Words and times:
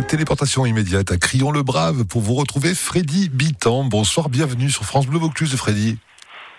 Téléportation 0.00 0.66
immédiate 0.66 1.10
à 1.10 1.16
Crillon-le-Brave 1.16 2.04
pour 2.04 2.20
vous 2.20 2.34
retrouver 2.34 2.74
Freddy 2.74 3.30
Bitan. 3.30 3.84
Bonsoir, 3.84 4.28
bienvenue 4.28 4.68
sur 4.68 4.84
France 4.84 5.06
Bleu 5.06 5.18
Vaucluse, 5.18 5.54
Freddy. 5.56 5.96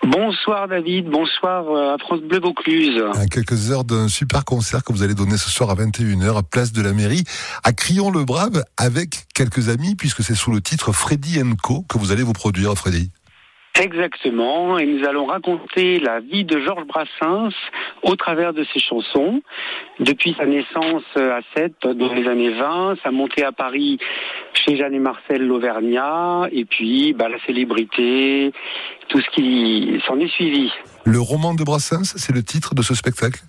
Bonsoir 0.04 0.66
David, 0.66 1.08
bonsoir 1.08 1.68
euh, 1.68 1.94
à 1.94 1.98
France 1.98 2.20
Bleu 2.20 2.40
Vaucluse. 2.40 3.00
À 3.14 3.26
quelques 3.26 3.70
heures 3.70 3.84
d'un 3.84 4.08
super 4.08 4.44
concert 4.44 4.82
que 4.82 4.92
vous 4.92 5.04
allez 5.04 5.14
donner 5.14 5.36
ce 5.36 5.50
soir 5.50 5.70
à 5.70 5.76
21h 5.76 6.36
à 6.36 6.42
Place 6.42 6.72
de 6.72 6.82
la 6.82 6.92
Mairie 6.92 7.22
à 7.62 7.72
Crillon-le-Brave 7.72 8.64
avec 8.76 9.26
quelques 9.34 9.68
amis 9.68 9.94
puisque 9.94 10.24
c'est 10.24 10.34
sous 10.34 10.50
le 10.50 10.60
titre 10.60 10.92
Freddy 10.92 11.38
Co 11.62 11.84
que 11.88 11.96
vous 11.98 12.10
allez 12.10 12.24
vous 12.24 12.32
produire 12.32 12.74
Freddy. 12.74 13.12
Exactement, 13.80 14.78
et 14.78 14.86
nous 14.86 15.04
allons 15.04 15.26
raconter 15.26 15.98
la 15.98 16.20
vie 16.20 16.44
de 16.44 16.60
Georges 16.60 16.86
Brassens 16.86 17.52
au 18.04 18.14
travers 18.14 18.52
de 18.52 18.64
ses 18.72 18.78
chansons, 18.78 19.42
depuis 19.98 20.32
sa 20.38 20.46
naissance 20.46 21.02
à 21.16 21.40
7 21.56 21.72
dans 21.82 22.12
les 22.12 22.28
années 22.28 22.50
20, 22.50 22.94
sa 23.02 23.10
montée 23.10 23.42
à 23.42 23.50
Paris 23.50 23.98
chez 24.52 24.76
Jeanne 24.76 24.94
et 24.94 25.00
Marcel 25.00 25.44
l'Auvergnat, 25.44 26.48
et 26.52 26.64
puis 26.64 27.14
bah, 27.14 27.28
la 27.28 27.38
célébrité, 27.46 28.52
tout 29.08 29.20
ce 29.20 29.30
qui 29.30 30.00
s'en 30.06 30.20
est 30.20 30.30
suivi. 30.30 30.70
Le 31.04 31.20
roman 31.20 31.52
de 31.52 31.64
Brassens, 31.64 32.14
c'est 32.16 32.32
le 32.32 32.44
titre 32.44 32.76
de 32.76 32.82
ce 32.82 32.94
spectacle? 32.94 33.40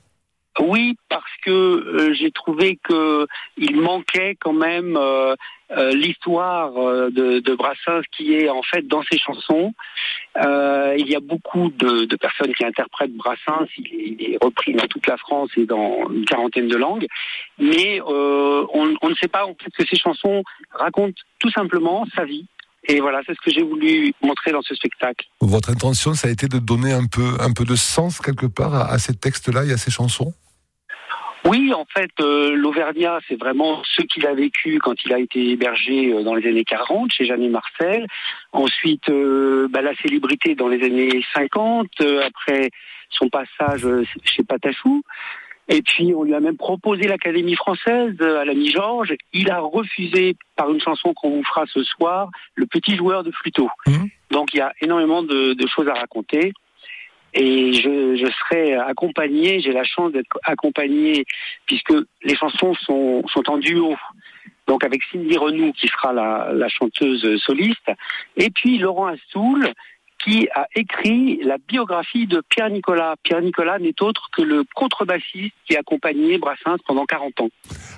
Oui, 0.59 0.95
parce 1.09 1.32
que 1.44 1.52
euh, 1.52 2.14
j'ai 2.14 2.32
trouvé 2.32 2.80
que 2.82 3.27
il 3.58 3.80
manquait 3.80 4.36
quand 4.40 4.54
même 4.54 4.96
euh, 4.96 5.36
euh, 5.72 5.91
l'histoire 5.91 6.72
de, 6.73 7.55
Brassens 7.55 8.04
qui 8.16 8.36
est 8.36 8.50
en 8.50 8.62
fait 8.62 8.88
dans 8.88 9.04
ses 9.04 9.18
chansons. 9.18 9.73
il 10.38 11.08
y 11.08 11.16
a 11.16 11.20
beaucoup 11.20 11.70
de, 11.72 12.16
personnes 12.16 12.54
qui 12.54 12.63
interprètent 12.63 13.16
Brassens. 13.16 13.68
Il 13.77 14.18
est, 14.22 14.38
repris 14.41 14.73
dans 14.73 14.88
toute 14.88 15.08
la 15.08 15.18
France 15.18 15.49
et 15.58 15.66
dans 15.66 16.10
une 16.10 16.26
quarantaine 16.26 16.68
de 16.68 16.77
langues, 16.77 17.08
mais 17.58 17.99
on, 18.02 18.94
on, 19.02 19.10
ne 19.10 19.15
sait 19.15 19.27
pas 19.27 19.46
en 19.46 19.55
fait 19.55 19.71
que 19.77 19.85
ces 19.87 19.98
chansons 19.98 20.43
racontent 20.71 21.20
tout 21.40 21.52
simplement 21.52 22.05
sa 22.15 22.24
vie. 22.24 22.46
Et 22.87 22.99
voilà, 22.99 23.21
c'est 23.26 23.34
ce 23.34 23.41
que 23.43 23.52
j'ai 23.52 23.63
voulu 23.63 24.13
montrer 24.21 24.52
dans 24.52 24.62
ce 24.62 24.76
spectacle. 24.76 25.26
Votre 25.41 25.71
intention, 25.71 26.13
ça 26.13 26.27
a 26.27 26.32
été 26.32 26.48
de 26.48 26.60
donner 26.60 26.93
un 26.93 27.08
peu, 27.08 27.35
un 27.40 27.52
peu 27.52 27.65
de 27.65 27.76
sens 27.76 28.20
quelque 28.20 28.46
part 28.46 28.76
à, 28.76 28.91
à 28.91 28.99
ces 28.99 29.15
textes-là 29.15 29.65
et 29.65 29.71
à 29.71 29.77
ces 29.77 29.90
chansons? 29.90 30.34
Oui, 31.46 31.71
en 31.74 31.85
fait, 31.85 32.10
euh, 32.21 32.55
l'Auvergnat, 32.55 33.20
c'est 33.27 33.40
vraiment 33.40 33.84
ce 33.84 34.01
qu'il 34.01 34.26
a 34.26 34.34
vécu 34.34 34.79
quand 34.79 34.96
il 35.05 35.13
a 35.13 35.20
été 35.20 35.52
hébergé 35.52 36.12
euh, 36.12 36.24
dans 36.24 36.34
les 36.34 36.49
années 36.49 36.63
40 36.63 37.12
chez 37.12 37.26
Jeanne 37.26 37.48
Marcel. 37.49 38.07
Ensuite, 38.52 39.10
euh, 39.10 39.68
bah, 39.70 39.84
la 39.84 39.96
célébrité 39.96 40.55
dans 40.55 40.68
les 40.68 40.84
années 40.84 41.24
50, 41.35 41.87
après 42.26 42.71
son 43.12 43.29
passage 43.29 43.87
chez 44.24 44.43
Patachou. 44.43 45.04
Et 45.68 45.82
puis, 45.84 46.13
on 46.15 46.24
lui 46.24 46.34
a 46.34 46.40
même 46.40 46.57
proposé 46.57 47.07
l'Académie 47.07 47.55
française 47.55 48.20
à 48.21 48.43
l'ami 48.43 48.71
Georges. 48.71 49.15
Il 49.34 49.52
a 49.52 49.59
refusé, 49.59 50.35
par 50.55 50.71
une 50.71 50.82
chanson 50.82 51.13
qu'on 51.13 51.30
vous 51.30 51.43
fera 51.43 51.65
ce 51.68 51.84
soir, 51.84 52.30
Le 52.55 52.65
petit 52.65 52.96
joueur 52.96 53.24
de 53.24 53.32
flûteau. 53.32 53.70
Mmh. 53.85 54.05
Donc, 54.32 54.54
il 54.54 54.57
y 54.57 54.62
a 54.62 54.74
énormément 54.82 55.21
de, 55.21 55.54
de 55.54 55.68
choses 55.68 55.87
à 55.87 55.93
raconter 55.93 56.54
et 57.36 57.74
je, 57.74 58.32
serai 58.40 58.74
accompagné, 58.76 59.60
j'ai 59.60 59.74
la 59.74 59.84
chance 59.84 60.12
d'être 60.14 60.40
accompagné 60.44 61.26
puisque 61.66 61.94
les 62.24 62.36
chansons 62.36 62.74
sont, 62.76 63.24
sont 63.27 63.50
en 63.50 63.58
duo. 63.58 63.96
Donc 64.68 64.84
avec 64.84 65.02
Cindy 65.12 65.38
Renou 65.38 65.74
qui 65.74 65.88
sera 65.88 66.14
la, 66.14 66.50
la 66.53 66.69
chanteuse 66.69 67.40
soliste 67.44 67.92
et 68.38 68.50
puis 68.50 68.80
Laurent 68.80 69.08
Astoul 69.08 69.74
qui 70.25 70.47
a 70.56 70.68
écrit 70.75 71.40
la 71.44 71.57
biographie 71.68 72.25
de 72.25 72.41
Pierre 72.50 72.69
Nicolas. 72.69 73.16
Pierre 73.23 73.41
Nicolas 73.41 73.78
n'est 73.78 74.01
autre 74.01 74.29
que 74.35 74.41
le 74.41 74.63
contrebassiste 74.73 75.53
qui 75.68 75.75
a 75.75 75.79
accompagné 75.79 76.40
Brassens 76.40 76.78
pendant 76.88 77.06
40 77.06 77.41
ans. 77.41 77.50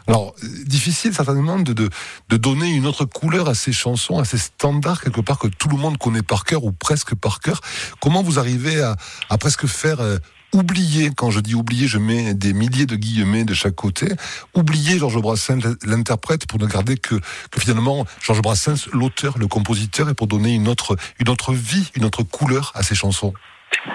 Alors, 0.08 0.36
difficile 0.66 1.14
certainement 1.14 1.58
de, 1.60 1.74
de, 1.74 2.38
donner 2.38 2.70
une 2.70 2.86
autre 2.86 3.06
couleur 3.06 3.48
à 3.48 3.56
ces 3.56 3.72
chansons, 3.72 4.20
à 4.20 4.26
ces 4.26 4.38
standards 4.38 5.02
quelque 5.02 5.22
part 5.22 5.40
que 5.40 5.48
tout 5.48 5.70
le 5.70 5.78
monde 5.78 5.98
connaît 5.98 6.22
par 6.22 6.44
cœur 6.44 6.66
ou 6.66 6.72
presque 6.72 7.16
par 7.16 7.40
cœur. 7.40 7.62
Comment 8.02 8.24
vous 8.24 8.40
arrivez 8.40 8.82
à, 8.82 8.96
à 9.30 9.38
presque 9.38 9.66
faire 9.66 10.02
euh, 10.02 10.18
oublier, 10.54 11.12
quand 11.16 11.32
je 11.32 11.40
dis 11.40 11.56
oublier, 11.56 11.88
je 11.88 11.98
mets 11.98 12.34
des 12.34 12.54
milliers 12.54 12.86
de 12.86 12.96
guillemets 12.96 13.44
de 13.44 13.54
chaque 13.54 13.76
côté, 13.76 14.08
oublier 14.56 14.98
Georges 14.98 15.22
Brassens, 15.22 15.60
l'interprète, 15.86 16.48
pour 16.48 16.60
ne 16.60 16.66
garder 16.66 16.98
que, 16.98 17.16
que 17.52 17.60
finalement 17.60 18.06
Georges 18.22 18.42
Brassens, 18.42 18.88
l'auteur, 18.92 19.38
le 19.38 19.48
compositeur, 19.48 20.10
et 20.10 20.14
pour 20.14 20.28
donner 20.28 20.54
une 20.54 20.68
autre, 20.68 20.96
une 21.20 21.30
autre 21.30 21.54
vie, 21.54 21.90
une 21.96 22.06
autre 22.06 22.24
couleur 22.24 22.72
à 22.76 22.84
ses 22.84 22.96
chansons. 22.96 23.34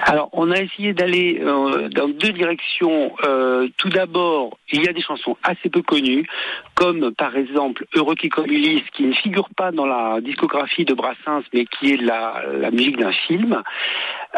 Alors, 0.05 0.31
on 0.33 0.51
a 0.51 0.59
essayé 0.59 0.93
d'aller 0.93 1.41
euh, 1.43 1.89
dans 1.89 2.09
deux 2.09 2.33
directions. 2.33 3.13
Euh, 3.25 3.69
tout 3.77 3.89
d'abord, 3.89 4.59
il 4.71 4.85
y 4.85 4.89
a 4.89 4.93
des 4.93 5.03
chansons 5.03 5.37
assez 5.43 5.69
peu 5.69 5.83
connues, 5.83 6.27
comme 6.75 7.13
par 7.15 7.37
exemple 7.37 7.85
Heureux 7.95 8.15
qui 8.15 8.29
comme 8.29 8.47
Ulysse, 8.47 8.89
qui 8.93 9.05
ne 9.05 9.13
figure 9.13 9.49
pas 9.57 9.71
dans 9.71 9.87
la 9.87 10.21
discographie 10.21 10.85
de 10.85 10.95
Brassens, 10.95 11.43
mais 11.53 11.67
qui 11.67 11.93
est 11.93 11.97
la, 12.01 12.43
musique 12.71 12.97
d'un 12.97 13.13
film, 13.13 13.63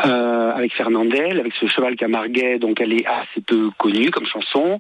euh, 0.04 0.52
avec 0.52 0.74
Fernandel, 0.74 1.40
avec 1.40 1.52
ce 1.54 1.66
cheval 1.66 1.96
camarguais, 1.96 2.58
donc 2.58 2.80
elle 2.80 2.92
est 2.92 3.06
assez 3.06 3.40
peu 3.46 3.70
connue 3.78 4.10
comme 4.10 4.26
chanson. 4.26 4.78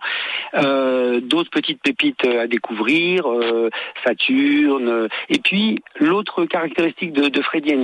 D'autres 0.54 1.50
petites 1.50 1.82
pépites 1.82 2.26
à 2.26 2.46
découvrir, 2.46 3.26
Saturne. 4.04 5.08
Et 5.28 5.38
puis, 5.38 5.82
l'autre 5.98 6.44
caractéristique 6.44 7.12
de, 7.12 7.28
de 7.28 7.42
Freddy 7.42 7.74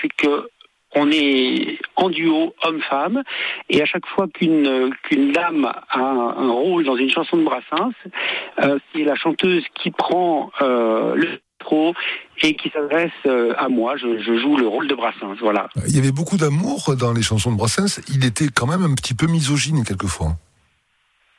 c'est 0.00 0.08
que 0.08 0.48
on 0.94 1.10
est 1.10 1.78
en 1.96 2.08
duo 2.08 2.54
homme-femme 2.62 3.22
et 3.68 3.82
à 3.82 3.84
chaque 3.84 4.06
fois 4.06 4.26
qu'une 4.28 4.90
qu'une 5.02 5.32
dame 5.32 5.70
a 5.90 6.00
un, 6.00 6.50
rôle 6.50 6.84
dans 6.84 6.96
une 6.96 7.10
chanson 7.10 7.36
de 7.36 7.44
Brassens, 7.44 7.92
euh, 8.62 8.78
c'est 8.92 9.04
la 9.04 9.14
chanteuse 9.14 9.64
qui 9.74 9.90
prend 9.90 10.50
euh, 10.62 11.14
le 11.14 11.40
pro 11.58 11.94
et 12.42 12.54
qui 12.54 12.70
s'adresse 12.70 13.10
euh, 13.26 13.54
à 13.58 13.68
moi. 13.68 13.96
Je, 13.96 14.18
je, 14.22 14.38
joue 14.38 14.56
le 14.56 14.66
rôle 14.66 14.88
de 14.88 14.94
Brassens. 14.94 15.36
Voilà. 15.40 15.68
Il 15.88 15.94
y 15.94 15.98
avait 15.98 16.12
beaucoup 16.12 16.36
d'amour 16.36 16.94
dans 16.96 17.12
les 17.12 17.22
chansons 17.22 17.52
de 17.52 17.56
Brassens. 17.56 18.00
Il 18.08 18.24
était 18.24 18.48
quand 18.48 18.66
même 18.66 18.82
un 18.82 18.94
petit 18.94 19.14
peu 19.14 19.26
misogyne 19.26 19.84
quelquefois. 19.84 20.36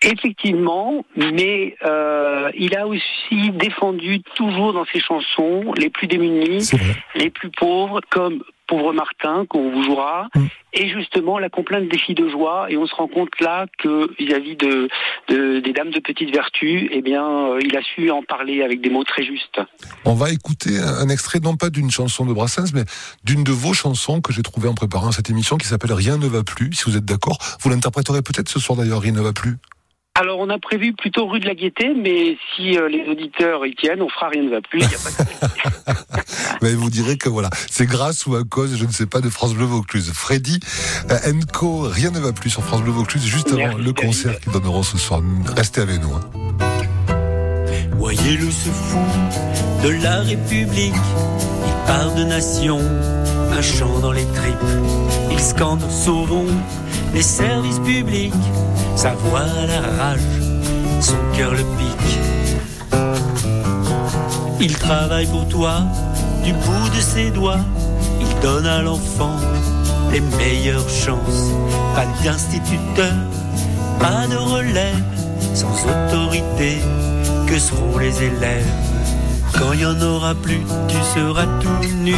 Effectivement, 0.01 1.03
mais 1.17 1.75
euh, 1.85 2.49
il 2.57 2.73
a 2.77 2.87
aussi 2.87 3.51
défendu 3.51 4.21
toujours 4.35 4.71
dans 4.71 4.85
ses 4.85 5.01
chansons 5.01 5.73
les 5.75 5.89
plus 5.89 6.07
démunis, 6.07 6.71
les 7.15 7.29
plus 7.29 7.49
pauvres, 7.49 7.99
comme 8.09 8.41
Pauvre 8.69 8.93
Martin 8.93 9.47
qu'on 9.49 9.71
vous 9.71 9.83
jouera, 9.83 10.27
mm. 10.35 10.45
et 10.73 10.89
justement 10.89 11.39
la 11.39 11.49
complainte 11.49 11.89
des 11.89 11.97
filles 11.97 12.15
de 12.15 12.29
joie. 12.29 12.67
Et 12.69 12.77
on 12.77 12.85
se 12.85 12.93
rend 12.93 13.07
compte 13.07 13.31
là 13.39 13.65
que 13.79 14.15
vis-à-vis 14.19 14.55
de, 14.55 14.87
de, 15.27 15.59
des 15.59 15.73
dames 15.73 15.89
de 15.89 15.99
petite 15.99 16.31
vertu, 16.31 16.87
eh 16.91 17.01
bien, 17.01 17.25
euh, 17.25 17.59
il 17.63 17.75
a 17.75 17.81
su 17.81 18.11
en 18.11 18.21
parler 18.21 18.61
avec 18.61 18.81
des 18.81 18.91
mots 18.91 19.03
très 19.03 19.23
justes. 19.23 19.59
On 20.05 20.13
va 20.13 20.29
écouter 20.29 20.77
un 20.77 21.09
extrait 21.09 21.39
non 21.39 21.55
pas 21.55 21.71
d'une 21.71 21.89
chanson 21.89 22.25
de 22.27 22.33
Brassens, 22.33 22.73
mais 22.75 22.83
d'une 23.23 23.43
de 23.43 23.51
vos 23.51 23.73
chansons 23.73 24.21
que 24.21 24.31
j'ai 24.31 24.43
trouvée 24.43 24.69
en 24.69 24.75
préparant 24.75 25.11
cette 25.11 25.31
émission 25.31 25.57
qui 25.57 25.67
s'appelle 25.67 25.93
Rien 25.93 26.17
ne 26.17 26.27
va 26.27 26.43
plus. 26.43 26.71
Si 26.73 26.83
vous 26.85 26.95
êtes 26.95 27.05
d'accord, 27.05 27.39
vous 27.61 27.69
l'interpréterez 27.71 28.21
peut-être 28.21 28.49
ce 28.49 28.59
soir 28.59 28.77
d'ailleurs. 28.77 29.01
Rien 29.01 29.13
ne 29.13 29.21
va 29.21 29.33
plus. 29.33 29.57
Alors 30.19 30.39
on 30.39 30.49
a 30.49 30.59
prévu 30.59 30.91
plutôt 30.91 31.27
rue 31.27 31.39
de 31.39 31.45
la 31.45 31.55
Gaîté, 31.55 31.93
mais 31.95 32.37
si 32.53 32.77
euh, 32.77 32.89
les 32.89 33.09
auditeurs 33.09 33.65
y 33.65 33.73
tiennent, 33.73 34.01
on 34.01 34.09
fera 34.09 34.27
rien 34.27 34.43
ne 34.43 34.49
va 34.49 34.59
plus. 34.59 34.81
mais 36.61 36.73
vous 36.73 36.89
direz 36.89 37.17
que 37.17 37.29
voilà, 37.29 37.49
c'est 37.69 37.85
grâce 37.85 38.25
ou 38.25 38.35
à 38.35 38.43
cause, 38.43 38.75
je 38.75 38.83
ne 38.83 38.91
sais 38.91 39.05
pas, 39.05 39.21
de 39.21 39.29
France 39.29 39.53
Bleu 39.53 39.63
Vaucluse. 39.63 40.11
Freddy, 40.13 40.59
euh, 41.09 41.31
Enco, 41.31 41.83
rien 41.83 42.11
ne 42.11 42.19
va 42.19 42.33
plus 42.33 42.49
sur 42.49 42.63
France 42.63 42.81
Bleu 42.81 42.91
Vaucluse, 42.91 43.25
juste 43.25 43.53
avant 43.53 43.77
le 43.77 43.93
concert 43.93 44.37
qu'ils 44.41 44.51
donneront 44.51 44.83
ce 44.83 44.97
soir. 44.97 45.21
Restez 45.55 45.79
avec 45.79 46.01
nous. 46.01 46.13
Hein. 46.13 46.29
Voyez-le 47.93 48.51
se 48.51 48.69
fout 48.69 48.99
de 49.85 50.03
la 50.03 50.19
République, 50.19 50.95
il 51.65 51.87
part 51.87 52.13
de 52.15 52.25
nation, 52.25 52.79
un 53.53 53.61
chant 53.61 53.99
dans 53.99 54.11
les 54.11 54.25
tripes, 54.33 55.31
il 55.31 55.39
scande 55.39 55.79
sauvons 55.89 56.47
les 57.13 57.21
services 57.21 57.79
publics, 57.79 58.33
sa 58.99 59.11
voix 59.11 59.45
la 59.65 59.79
rage, 59.79 60.19
son 60.99 61.15
cœur 61.33 61.51
le 61.51 61.63
pique. 61.77 62.19
Il 64.59 64.75
travaille 64.75 65.25
pour 65.27 65.47
toi 65.47 65.83
du 66.43 66.51
bout 66.51 66.89
de 66.93 66.99
ses 66.99 67.31
doigts, 67.31 67.63
il 68.19 68.41
donne 68.41 68.65
à 68.65 68.81
l'enfant 68.81 69.37
les 70.11 70.19
meilleures 70.19 70.89
chances. 70.89 71.53
Pas 71.95 72.07
d'instituteur, 72.25 73.13
pas 74.01 74.27
de 74.27 74.35
relève, 74.35 75.01
sans 75.53 75.77
autorité, 75.85 76.79
que 77.47 77.57
seront 77.57 77.99
les 77.99 78.21
élèves 78.21 78.67
Quand 79.59 79.73
il 79.73 79.81
y 79.81 79.85
en 79.85 80.01
aura 80.01 80.33
plus, 80.35 80.61
tu 80.87 80.95
seras 81.13 81.45
tout 81.59 81.87
nu. 82.03 82.15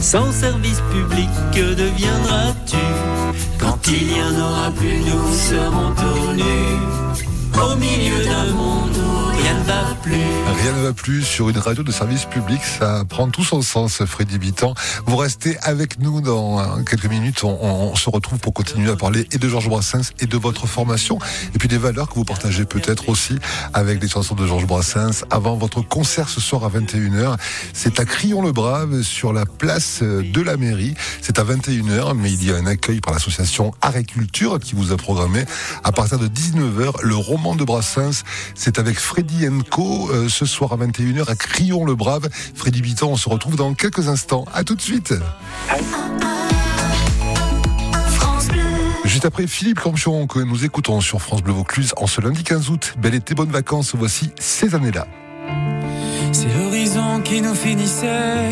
Sans 0.00 0.30
service 0.32 0.82
public, 0.92 1.28
que 1.52 1.74
deviendras-tu? 1.74 2.76
Quand 3.58 3.78
il 3.88 4.12
y 4.16 4.20
en 4.20 4.38
aura 4.46 4.70
plus, 4.70 4.98
nous 4.98 5.34
serons 5.34 5.94
tournus 5.94 6.82
au 7.54 7.76
milieu 7.76 8.24
d'un 8.24 8.52
monde 8.52 9.11
rien 9.52 10.72
ne 10.72 10.82
va 10.82 10.92
plus. 10.92 11.22
Sur 11.22 11.48
une 11.48 11.58
radio 11.58 11.82
de 11.82 11.92
service 11.92 12.24
public. 12.24 12.60
Ça 12.64 13.04
prend 13.08 13.28
tout 13.28 13.44
son 13.44 13.62
sens, 13.62 14.04
Freddy 14.04 14.38
Bitan. 14.38 14.74
Vous 15.06 15.16
restez 15.16 15.58
avec 15.62 15.98
nous 15.98 16.20
dans 16.20 16.82
quelques 16.84 17.06
minutes. 17.06 17.44
On, 17.44 17.94
se 17.94 18.10
retrouve 18.10 18.38
pour 18.38 18.52
continuer 18.52 18.90
à 18.90 18.96
parler 18.96 19.26
et 19.32 19.38
de 19.38 19.48
Georges 19.48 19.68
Brassens 19.68 20.12
et 20.20 20.26
de 20.26 20.36
votre 20.36 20.66
formation. 20.66 21.18
Et 21.54 21.58
puis 21.58 21.68
des 21.68 21.78
valeurs 21.78 22.08
que 22.08 22.14
vous 22.14 22.24
partagez 22.24 22.64
peut-être 22.64 23.08
aussi 23.08 23.38
avec 23.74 24.02
les 24.02 24.08
chansons 24.08 24.34
de 24.34 24.46
Georges 24.46 24.66
Brassens. 24.66 25.24
Avant 25.30 25.56
votre 25.56 25.82
concert 25.82 26.28
ce 26.28 26.40
soir 26.40 26.64
à 26.64 26.68
21h, 26.68 27.36
c'est 27.72 28.00
à 28.00 28.04
Crillon-le-Brave 28.04 29.02
sur 29.02 29.32
la 29.32 29.46
place 29.46 30.02
de 30.02 30.40
la 30.40 30.56
mairie. 30.56 30.94
C'est 31.20 31.38
à 31.38 31.44
21h, 31.44 32.14
mais 32.16 32.32
il 32.32 32.44
y 32.44 32.52
a 32.52 32.56
un 32.56 32.66
accueil 32.66 33.00
par 33.00 33.12
l'association 33.12 33.72
Culture 34.06 34.58
qui 34.58 34.74
vous 34.74 34.92
a 34.92 34.96
programmé 34.96 35.44
à 35.84 35.92
partir 35.92 36.18
de 36.18 36.26
19h 36.26 37.02
le 37.02 37.14
roman 37.14 37.54
de 37.54 37.64
Brassens. 37.64 38.22
C'est 38.54 38.78
avec 38.78 38.98
Freddy 38.98 39.41
Enco 39.48 40.10
euh, 40.10 40.28
ce 40.28 40.46
soir 40.46 40.72
à 40.72 40.76
21h 40.76 41.28
à 41.28 41.34
Crillon-le-Brave. 41.34 42.28
Freddy 42.54 42.82
Bitan, 42.82 43.08
on 43.08 43.16
se 43.16 43.28
retrouve 43.28 43.56
dans 43.56 43.74
quelques 43.74 44.08
instants. 44.08 44.44
À 44.54 44.64
tout 44.64 44.74
de 44.74 44.82
suite. 44.82 45.14
Juste 49.04 49.26
après 49.26 49.46
Philippe 49.46 49.80
Campion 49.80 50.26
que 50.26 50.38
nous 50.38 50.64
écoutons 50.64 51.00
sur 51.00 51.20
France 51.20 51.42
Bleu 51.42 51.52
Vaucluse 51.52 51.92
en 51.96 52.06
ce 52.06 52.20
lundi 52.20 52.44
15 52.44 52.70
août. 52.70 52.94
Belle 52.98 53.14
été, 53.14 53.34
bonnes 53.34 53.50
vacances. 53.50 53.94
Voici 53.94 54.30
ces 54.38 54.74
années-là. 54.74 55.06
C'est 56.32 56.48
l'horizon 56.58 57.20
qui 57.22 57.42
nous 57.42 57.54
finissait 57.54 58.48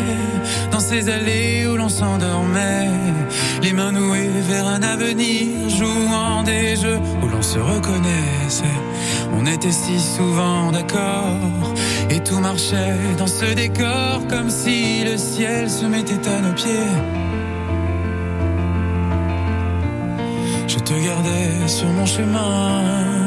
dans 0.71 0.79
ces 0.79 1.09
allées 1.09 1.65
où 1.67 1.75
l'on 1.75 1.89
s'endormait, 1.89 2.89
les 3.63 3.73
mains 3.73 3.91
nouées 3.91 4.29
vers 4.47 4.67
un 4.67 4.83
avenir, 4.83 5.67
jouant 5.69 6.43
des 6.43 6.75
jeux 6.75 6.99
où 7.23 7.27
l'on 7.27 7.41
se 7.41 7.57
reconnaissait. 7.57 8.79
On 9.33 9.45
était 9.45 9.71
si 9.71 9.99
souvent 9.99 10.71
d'accord 10.71 11.73
et 12.09 12.19
tout 12.19 12.39
marchait 12.39 12.97
dans 13.17 13.27
ce 13.27 13.53
décor 13.53 14.21
comme 14.29 14.49
si 14.49 15.03
le 15.03 15.17
ciel 15.17 15.69
se 15.69 15.85
mettait 15.85 16.27
à 16.27 16.41
nos 16.41 16.53
pieds. 16.53 16.91
Je 20.67 20.79
te 20.79 20.93
gardais 21.05 21.67
sur 21.67 21.87
mon 21.87 22.05
chemin 22.05 23.21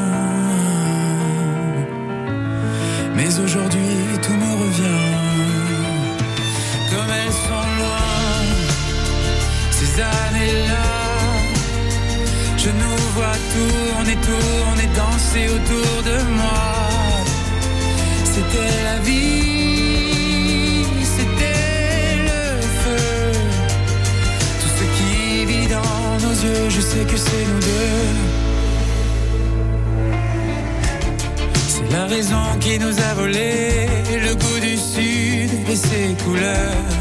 Mais 3.17 3.39
aujourd'hui 3.39 4.19
tout 4.23 4.33
me 4.33 4.53
revient. 4.62 5.12
Comme 6.91 7.11
elles 7.11 7.33
sont 7.33 7.69
loin, 7.79 8.11
ces 9.71 10.01
années-là. 10.01 11.04
Je 12.65 12.71
nous 12.71 12.99
vois 13.17 13.39
tourner, 13.55 14.17
tourner, 14.31 14.89
danser 14.97 15.47
autour 15.57 16.03
de 16.03 16.17
moi. 16.39 16.67
C'était 18.25 18.77
la 18.89 18.99
vie, 19.01 20.87
c'était 21.17 22.17
le 22.31 22.43
feu. 22.83 23.07
Tout 24.61 24.73
ce 24.79 24.85
qui 24.97 25.45
vit 25.45 25.67
dans 25.67 26.27
nos 26.27 26.35
yeux, 26.45 26.71
je 26.71 26.81
sais 26.81 27.05
que 27.05 27.19
c'est 27.19 27.45
nous 27.51 27.61
deux. 27.61 28.35
La 31.95 32.07
raison 32.07 32.45
qui 32.61 32.79
nous 32.79 32.99
a 33.11 33.15
volé 33.15 33.87
le 34.27 34.35
goût 34.35 34.61
du 34.61 34.77
sud 34.77 35.51
et 35.71 35.77
ses 35.77 36.17
couleurs. 36.25 36.95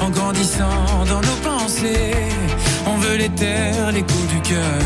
En 0.00 0.10
grandissant 0.10 1.04
dans 1.06 1.20
nos 1.20 1.38
pensées, 1.42 2.14
on 2.90 2.96
veut 2.96 3.16
les 3.16 3.28
terres, 3.30 3.92
les 3.92 4.02
coups 4.02 4.28
du 4.34 4.40
cœur. 4.40 4.82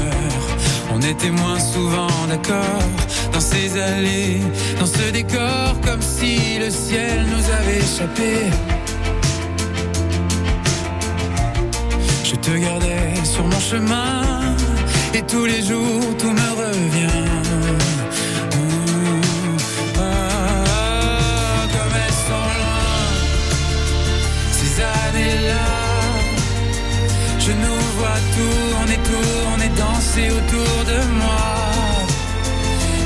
On 0.95 1.01
était 1.01 1.31
moins 1.31 1.59
souvent 1.59 2.27
d'accord 2.29 2.83
dans 3.33 3.41
ces 3.41 3.81
allées, 3.81 4.41
dans 4.79 4.87
ce 4.87 5.11
décor, 5.11 5.81
comme 5.85 6.03
si 6.03 6.59
le 6.59 6.71
ciel 6.71 7.25
nous 7.33 7.45
avait 7.59 7.79
échappé. 7.79 8.33
Je 12.25 12.35
te 12.37 12.51
gardais 12.51 13.15
sur 13.25 13.45
mon 13.45 13.61
chemin 13.61 14.23
et 15.15 15.23
tous 15.23 15.47
les 15.47 15.63
jours 15.63 16.17
tout 16.19 16.33
me 16.33 16.51
revient. 16.65 17.52
Vois 28.03 28.23
tourner, 28.37 28.99
tourner, 29.11 29.71
danser 29.83 30.29
autour 30.39 30.77
de 30.93 30.99
moi. 31.21 31.49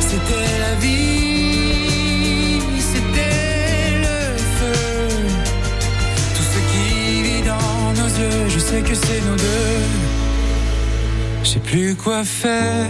C'était 0.08 0.52
la 0.64 0.74
vie, 0.84 2.60
c'était 2.90 3.90
le 4.06 4.18
feu. 4.58 4.80
Tout 6.36 6.46
ce 6.52 6.60
qui 6.70 6.88
vit 7.26 7.44
dans 7.52 7.82
nos 8.00 8.10
yeux, 8.20 8.42
je 8.54 8.58
sais 8.68 8.82
que 8.88 8.94
c'est 8.94 9.20
nous 9.26 9.38
deux. 9.46 9.82
Je 11.42 11.48
sais 11.52 11.64
plus 11.70 11.94
quoi 11.94 12.24
faire 12.24 12.88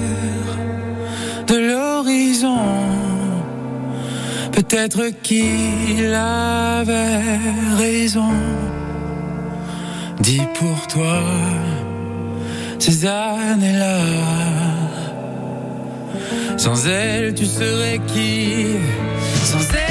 de 1.51 1.57
l'horizon. 1.71 2.63
Peut-être 4.53 5.03
qu'il 5.23 6.15
avait 6.15 7.41
raison. 7.77 8.33
Dis 10.21 10.47
pour 10.59 10.87
toi 10.87 11.21
ces 12.79 13.07
années-là. 13.07 14.01
Sans 16.57 16.87
elle, 16.87 17.35
tu 17.35 17.45
serais 17.47 18.01
qui? 18.07 18.67
Sans 19.45 19.59
elle. 19.75 19.86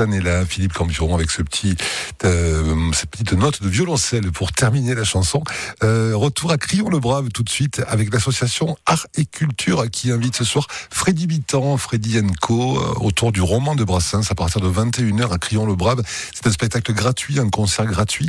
Années-là, 0.00 0.44
Philippe 0.44 0.72
Campion, 0.72 1.14
avec 1.14 1.30
ce 1.30 1.42
petit, 1.42 1.76
euh, 2.26 2.90
cette 2.92 3.10
petite 3.10 3.32
note 3.34 3.62
de 3.62 3.68
violoncelle 3.68 4.32
pour 4.32 4.50
terminer 4.50 4.94
la 4.94 5.04
chanson. 5.04 5.44
Euh, 5.84 6.12
retour 6.16 6.50
à 6.50 6.58
Crillon-le-Brave 6.58 7.28
tout 7.28 7.44
de 7.44 7.48
suite 7.48 7.82
avec 7.86 8.12
l'association 8.12 8.76
Art 8.84 9.06
et 9.14 9.24
Culture 9.24 9.88
qui 9.90 10.10
invite 10.10 10.34
ce 10.34 10.44
soir 10.44 10.66
Freddy 10.90 11.28
Bitan, 11.28 11.76
Freddy 11.76 12.18
Enco 12.18 12.78
euh, 12.78 12.94
autour 13.00 13.30
du 13.30 13.40
roman 13.40 13.76
de 13.76 13.84
Brassens 13.84 14.30
à 14.30 14.34
partir 14.34 14.60
de 14.60 14.68
21h 14.68 15.32
à 15.32 15.38
Crillon-le-Brave. 15.38 16.02
C'est 16.34 16.46
un 16.48 16.50
spectacle 16.50 16.92
gratuit, 16.94 17.38
un 17.38 17.48
concert 17.48 17.86
gratuit. 17.86 18.28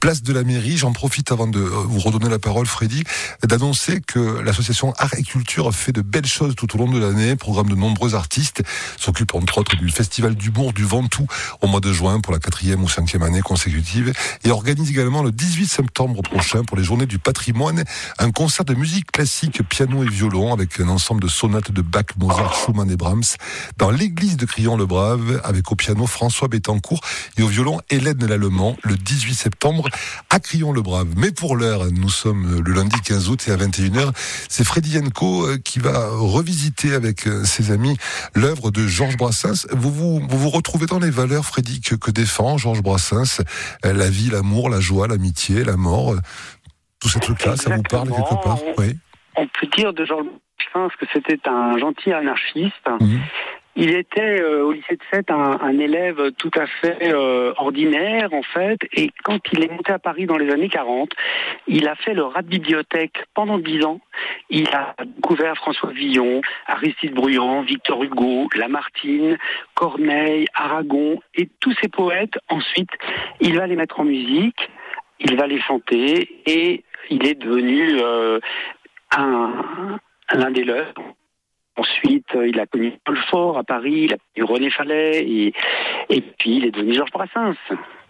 Place 0.00 0.22
de 0.22 0.32
la 0.34 0.42
mairie. 0.42 0.76
J'en 0.76 0.92
profite 0.92 1.32
avant 1.32 1.46
de 1.46 1.60
vous 1.60 2.00
redonner 2.00 2.28
la 2.28 2.38
parole, 2.38 2.66
Freddy, 2.66 3.04
d'annoncer 3.42 4.02
que 4.06 4.40
l'association 4.40 4.92
Art 4.98 5.14
et 5.16 5.22
Culture 5.22 5.74
fait 5.74 5.92
de 5.92 6.02
belles 6.02 6.26
choses 6.26 6.54
tout 6.54 6.74
au 6.74 6.78
long 6.78 6.90
de 6.90 6.98
l'année, 6.98 7.36
programme 7.36 7.70
de 7.70 7.74
nombreux 7.74 8.14
artistes, 8.14 8.62
s'occupe 8.98 9.34
entre 9.34 9.58
autres 9.58 9.76
du 9.76 9.88
Festival 9.88 10.34
d'humour 10.34 10.72
du 10.72 10.84
Ventoux 10.84 11.26
au 11.62 11.66
mois 11.66 11.80
de 11.80 11.92
juin 11.92 12.20
pour 12.20 12.32
la 12.32 12.38
quatrième 12.38 12.82
ou 12.82 12.88
cinquième 12.88 13.22
année 13.22 13.29
consécutive 13.40 14.12
et 14.44 14.50
organise 14.50 14.90
également 14.90 15.22
le 15.22 15.30
18 15.30 15.66
septembre 15.66 16.22
prochain 16.22 16.64
pour 16.64 16.76
les 16.76 16.82
journées 16.82 17.06
du 17.06 17.18
patrimoine 17.18 17.84
un 18.18 18.30
concert 18.32 18.64
de 18.64 18.74
musique 18.74 19.10
classique 19.12 19.62
piano 19.68 20.02
et 20.02 20.08
violon 20.08 20.52
avec 20.52 20.80
un 20.80 20.88
ensemble 20.88 21.22
de 21.22 21.28
sonates 21.28 21.70
de 21.70 21.82
Bach, 21.82 22.06
Mozart, 22.18 22.54
Schumann 22.54 22.90
et 22.90 22.96
Brahms 22.96 23.36
dans 23.78 23.90
l'église 23.90 24.36
de 24.36 24.46
Crillon-le-Brave 24.46 25.40
avec 25.44 25.70
au 25.70 25.76
piano 25.76 26.06
François 26.06 26.48
Bettencourt 26.48 27.00
et 27.36 27.42
au 27.42 27.48
violon 27.48 27.80
Hélène 27.90 28.26
Lallemand 28.26 28.76
le 28.82 28.96
18 28.96 29.34
septembre 29.34 29.88
à 30.28 30.40
Crillon-le-Brave. 30.40 31.08
Mais 31.16 31.30
pour 31.30 31.56
l'heure, 31.56 31.86
nous 31.92 32.10
sommes 32.10 32.60
le 32.60 32.72
lundi 32.72 33.00
15 33.00 33.28
août 33.28 33.44
et 33.46 33.52
à 33.52 33.56
21h, 33.56 34.12
c'est 34.48 34.64
Freddy 34.64 34.90
Yenko 34.90 35.46
euh, 35.46 35.58
qui 35.58 35.78
va 35.78 36.08
revisiter 36.10 36.94
avec 36.94 37.26
euh, 37.26 37.44
ses 37.44 37.70
amis 37.70 37.96
l'œuvre 38.34 38.70
de 38.70 38.86
Georges 38.86 39.16
Brassens. 39.16 39.66
Vous 39.72 39.92
vous, 39.92 40.20
vous, 40.28 40.38
vous 40.38 40.50
retrouvez 40.50 40.86
dans 40.86 40.98
les 40.98 41.10
valeurs, 41.10 41.44
Freddy, 41.44 41.80
que, 41.80 41.94
que 41.94 42.10
défend 42.10 42.58
Georges 42.58 42.82
Brassens? 42.82 43.09
Euh, 43.12 43.92
La 43.92 44.08
vie, 44.08 44.30
l'amour, 44.30 44.70
la 44.70 44.80
joie, 44.80 45.08
l'amitié, 45.08 45.64
la 45.64 45.76
mort. 45.76 46.14
Tous 47.00 47.08
ces 47.08 47.20
trucs-là, 47.20 47.56
ça 47.56 47.74
vous 47.74 47.82
parle 47.82 48.08
quelque 48.08 48.42
part 48.42 48.58
Oui. 48.78 48.96
On 49.36 49.46
peut 49.46 49.66
dire 49.76 49.92
de 49.92 50.04
Brassens 50.04 50.90
que 50.98 51.06
c'était 51.12 51.40
un 51.48 51.78
gentil 51.78 52.12
anarchiste. 52.12 52.74
Mhm. 53.00 53.20
Il 53.82 53.94
était 53.96 54.42
euh, 54.42 54.62
au 54.62 54.72
lycée 54.72 54.96
de 54.96 55.02
Sète 55.10 55.30
un, 55.30 55.58
un, 55.58 55.78
élève 55.78 56.32
tout 56.32 56.50
à 56.54 56.66
fait 56.66 57.14
euh, 57.14 57.54
ordinaire 57.56 58.28
en 58.34 58.42
fait, 58.42 58.78
et 58.92 59.10
quand 59.24 59.40
il 59.54 59.64
est 59.64 59.72
monté 59.72 59.90
à 59.90 59.98
Paris 59.98 60.26
dans 60.26 60.36
les 60.36 60.50
années 60.52 60.68
40, 60.68 61.10
il 61.66 61.88
a 61.88 61.94
fait 61.94 62.12
le 62.12 62.24
rat 62.24 62.42
de 62.42 62.48
bibliothèque 62.48 63.24
pendant 63.32 63.56
dix 63.56 63.82
ans. 63.86 64.02
Il 64.50 64.68
a 64.74 64.94
découvert 65.02 65.56
François 65.56 65.92
Villon, 65.92 66.42
Aristide 66.66 67.14
Bruand, 67.14 67.62
Victor 67.62 68.02
Hugo, 68.04 68.50
Lamartine, 68.54 69.38
Corneille, 69.72 70.44
Aragon 70.52 71.18
et 71.34 71.48
tous 71.60 71.74
ces 71.80 71.88
poètes. 71.88 72.38
Ensuite, 72.50 72.90
il 73.40 73.56
va 73.56 73.66
les 73.66 73.76
mettre 73.76 73.98
en 73.98 74.04
musique, 74.04 74.68
il 75.20 75.36
va 75.36 75.46
les 75.46 75.60
chanter 75.62 76.42
et 76.44 76.84
il 77.08 77.26
est 77.26 77.34
devenu 77.34 77.98
euh, 78.02 78.40
un, 79.16 79.98
l'un 80.34 80.50
des 80.50 80.64
leurs. 80.64 80.92
Ensuite, 81.80 82.26
il 82.34 82.60
a 82.60 82.66
connu 82.66 82.92
Paul 83.04 83.18
Fort 83.30 83.56
à 83.56 83.64
Paris, 83.64 84.02
il 84.04 84.12
a 84.12 84.16
connu 84.34 84.44
René 84.52 84.70
Fallet, 84.70 85.24
et, 85.24 85.54
et 86.10 86.20
puis 86.20 86.56
il 86.58 86.64
est 86.66 86.70
devenu 86.70 86.94
Georges 86.94 87.10
Brassens. 87.12 87.56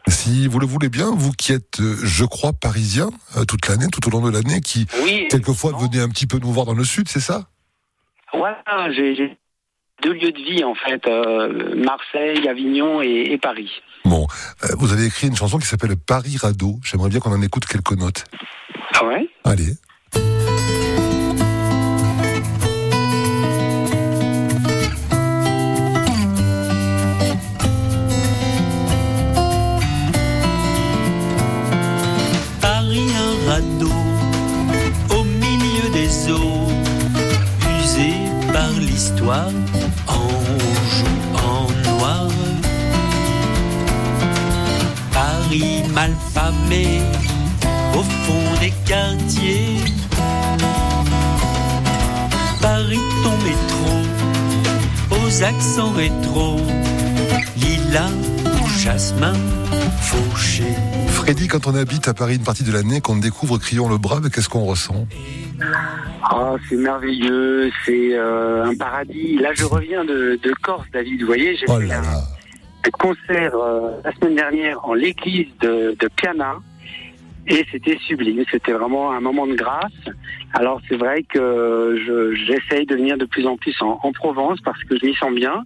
Si 0.09 0.49
vous 0.49 0.59
le 0.59 0.67
voulez 0.67 0.89
bien, 0.89 1.11
vous 1.15 1.31
qui 1.31 1.53
êtes, 1.53 1.79
euh, 1.81 1.95
je 2.03 2.25
crois, 2.25 2.53
parisien 2.53 3.11
euh, 3.37 3.45
toute 3.45 3.69
l'année, 3.69 3.87
tout 3.93 4.05
au 4.09 4.11
long 4.11 4.27
de 4.27 4.33
l'année, 4.33 4.61
qui 4.61 4.87
Oui, 5.05 5.29
quelquefois 5.31 5.73
venez 5.79 6.01
un 6.01 6.09
petit 6.09 6.27
peu 6.27 6.39
nous 6.39 6.51
voir 6.51 6.67
dans 6.67 6.75
le 6.75 6.83
sud, 6.83 7.09
c'est 7.09 7.21
ça? 7.21 7.49
Voilà, 8.33 8.91
j'ai 8.91 9.15
j'ai 9.15 9.37
deux 10.03 10.15
lieux 10.15 10.33
de 10.33 10.43
vie 10.43 10.65
en 10.65 10.75
fait, 10.75 11.07
euh, 11.07 11.77
Marseille, 11.77 12.49
Avignon 12.49 13.03
et, 13.03 13.33
et 13.33 13.39
Paris. 13.39 13.71
Bon, 14.05 14.27
euh, 14.65 14.69
vous 14.79 14.93
avez 14.93 15.05
écrit 15.05 15.29
une 15.29 15.37
chanson 15.37 15.59
qui 15.59 15.67
s'appelle 15.67 15.95
Paris 15.97 16.39
Radeau. 16.41 16.81
J'aimerais 16.83 17.11
bien 17.11 17.21
qu'on 17.21 17.33
en 17.33 17.43
écoute 17.43 17.67
quelques 17.67 17.93
notes. 17.93 18.25
Ah 18.95 19.05
ouais? 19.05 19.29
Allez. 19.45 19.75
Accents 55.43 55.93
rétro, 55.93 56.57
lilas 57.57 58.11
ou 58.63 58.69
jasmin 58.79 59.33
fauché. 60.01 60.65
Freddy, 61.09 61.49
quand 61.49 61.67
on 61.67 61.75
habite 61.75 62.09
à 62.09 62.15
Paris 62.15 62.37
une 62.37 62.45
partie 62.45 62.65
de 62.65 62.73
l'année, 62.73 63.01
qu'on 63.01 63.17
découvre 63.17 63.59
Crillon 63.59 63.89
le 63.89 63.99
Brave, 63.99 64.29
qu'est-ce 64.31 64.49
qu'on 64.49 64.65
ressent? 64.65 65.07
Ah, 66.23 66.55
c'est 66.69 66.77
merveilleux, 66.77 67.71
c'est 67.85 68.15
euh, 68.15 68.67
un 68.67 68.77
paradis. 68.77 69.39
Là, 69.39 69.51
je 69.55 69.65
reviens 69.65 70.05
de, 70.05 70.39
de 70.43 70.55
Corse, 70.63 70.87
David. 70.93 71.21
Vous 71.21 71.27
voyez, 71.27 71.57
j'ai 71.57 71.67
Oh 71.69 71.79
fait 71.79 71.93
un 71.93 72.91
concert 72.99 73.55
euh, 73.55 73.93
la 74.05 74.13
semaine 74.15 74.37
dernière 74.37 74.85
en 74.85 74.95
l'église 74.95 75.49
de, 75.61 75.97
de 75.99 76.09
Piana. 76.17 76.57
Et 77.53 77.67
c'était 77.73 77.99
sublime, 78.07 78.45
c'était 78.51 78.73
vraiment 78.73 79.11
un 79.13 79.21
moment 79.21 79.47
de 79.47 79.55
grâce. 79.55 79.93
Alors 80.55 80.81
c'est 80.89 80.97
vrai 80.97 81.25
que 81.25 81.97
je- 82.07 82.35
j'essaye 82.47 82.87
de 82.87 82.95
venir 82.95 83.19
de 83.19 83.25
plus 83.25 83.45
en 83.47 83.57
plus 83.57 83.75
en, 83.83 83.99
en 84.03 84.13
Provence 84.13 84.61
parce 84.65 84.83
que 84.85 84.97
je 84.99 85.05
m'y 85.05 85.15
sens 85.17 85.33
bien. 85.35 85.65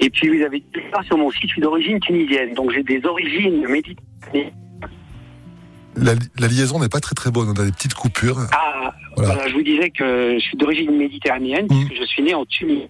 Et 0.00 0.10
puis 0.10 0.28
vous 0.36 0.44
avez 0.44 0.58
dit 0.58 0.80
ça 0.92 1.00
sur 1.04 1.16
mon 1.16 1.30
site, 1.30 1.42
je 1.44 1.48
suis 1.54 1.62
d'origine 1.62 2.00
tunisienne, 2.00 2.54
donc 2.54 2.72
j'ai 2.72 2.82
des 2.82 3.00
origines 3.06 3.66
méditerranéennes. 3.68 4.50
la, 5.96 6.14
la 6.40 6.48
liaison 6.48 6.80
n'est 6.80 6.88
pas 6.88 7.00
très 7.00 7.14
très 7.14 7.30
bonne, 7.30 7.48
on 7.48 7.60
a 7.60 7.64
des 7.64 7.72
petites 7.72 7.94
coupures. 7.94 8.38
Ah, 8.52 8.92
Voilà. 9.16 9.34
voilà, 9.34 9.48
je 9.48 9.54
vous 9.54 9.62
disais 9.62 9.90
que 9.90 10.34
je 10.34 10.40
suis 10.40 10.56
d'origine 10.56 10.96
méditerranéenne 10.96 11.66
Mm. 11.66 11.86
puisque 11.86 12.00
je 12.02 12.06
suis 12.06 12.22
né 12.22 12.34
en 12.34 12.44
Tunisie. 12.46 12.88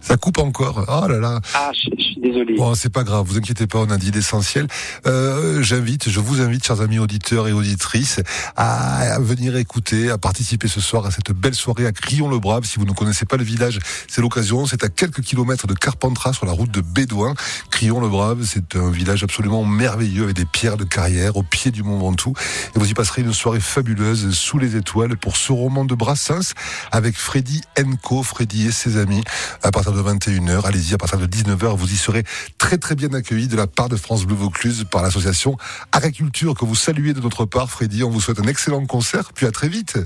Ça 0.00 0.16
coupe 0.16 0.38
encore. 0.38 0.84
Oh 0.88 1.08
là 1.08 1.18
là. 1.18 1.40
Ah, 1.54 1.70
je, 1.74 1.90
je 1.96 2.02
suis 2.02 2.20
désolé. 2.20 2.54
Bon, 2.56 2.74
c'est 2.74 2.92
pas 2.92 3.04
grave, 3.04 3.26
vous 3.26 3.36
inquiétez 3.38 3.66
pas, 3.66 3.78
on 3.78 3.90
a 3.90 3.96
dit 3.96 4.10
l'essentiel. 4.10 4.66
Euh, 5.06 5.62
J'invite, 5.62 6.08
je 6.08 6.20
vous 6.20 6.40
invite, 6.40 6.66
chers 6.66 6.80
amis 6.80 6.98
auditeurs 6.98 7.48
et 7.48 7.52
auditrices, 7.52 8.20
à 8.56 9.18
venir 9.20 9.56
écouter, 9.56 10.10
à 10.10 10.18
participer 10.18 10.68
ce 10.68 10.80
soir 10.80 11.06
à 11.06 11.10
cette 11.10 11.32
belle 11.32 11.54
soirée 11.54 11.86
à 11.86 11.92
Crillon-le-Brave. 11.92 12.64
Si 12.64 12.78
vous 12.78 12.84
ne 12.84 12.92
connaissez 12.92 13.26
pas 13.26 13.36
le 13.36 13.44
village, 13.44 13.78
c'est 14.08 14.20
l'occasion. 14.20 14.66
C'est 14.66 14.84
à 14.84 14.88
quelques 14.88 15.20
kilomètres 15.22 15.66
de 15.66 15.74
Carpentras 15.74 16.32
sur 16.32 16.46
la 16.46 16.52
route 16.52 16.70
de 16.70 16.80
Bédouin. 16.80 17.34
Crillon-le-Brave, 17.70 18.44
c'est 18.44 18.76
un 18.76 18.90
village 18.90 19.22
absolument 19.22 19.64
merveilleux 19.64 20.24
avec 20.24 20.36
des 20.36 20.44
pierres 20.44 20.76
de 20.76 20.84
carrière 20.84 21.36
au 21.36 21.42
pied 21.42 21.70
du 21.70 21.82
Mont 21.82 21.98
Ventoux. 21.98 22.34
Et 22.74 22.78
vous 22.78 22.90
y 22.90 22.94
passerez 22.94 23.22
une 23.22 23.32
soirée 23.32 23.60
fabuleuse 23.60 24.30
sous 24.34 24.58
les 24.58 24.76
étoiles 24.76 25.16
pour 25.16 25.36
ce 25.36 25.52
roman 25.52 25.84
de 25.84 25.94
Brassens 25.94 26.54
avec 26.92 27.16
Freddy 27.16 27.62
Enco, 27.78 28.22
Freddy 28.22 28.66
et 28.66 28.72
ses 28.72 28.96
amis 28.96 29.22
à 29.62 29.70
partir 29.90 30.04
de 30.04 30.18
21h. 30.18 30.66
Allez-y, 30.66 30.94
à 30.94 30.98
partir 30.98 31.18
de 31.18 31.26
19h, 31.26 31.76
vous 31.76 31.92
y 31.92 31.96
serez 31.96 32.24
très 32.58 32.78
très 32.78 32.94
bien 32.94 33.12
accueillis 33.12 33.48
de 33.48 33.56
la 33.56 33.66
part 33.66 33.88
de 33.88 33.96
France 33.96 34.24
Bleu 34.24 34.36
Vaucluse 34.36 34.86
par 34.90 35.02
l'association 35.02 35.56
Agriculture 35.92 36.54
que 36.54 36.64
vous 36.64 36.74
saluez 36.74 37.12
de 37.12 37.20
notre 37.20 37.44
part, 37.44 37.70
Freddy. 37.70 38.04
On 38.04 38.10
vous 38.10 38.20
souhaite 38.20 38.40
un 38.40 38.48
excellent 38.48 38.84
concert, 38.86 39.32
puis 39.32 39.46
à 39.46 39.50
très 39.50 39.68
vite. 39.68 39.98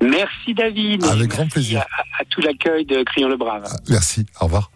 Merci 0.00 0.54
David. 0.54 1.04
Avec 1.04 1.16
Merci 1.16 1.28
grand 1.28 1.48
plaisir. 1.48 1.80
À, 1.80 2.22
à 2.22 2.24
tout 2.30 2.40
l'accueil 2.40 2.84
de 2.86 3.02
Crayon 3.02 3.28
le 3.28 3.36
Brave. 3.36 3.68
Merci, 3.88 4.26
au 4.40 4.44
revoir. 4.44 4.70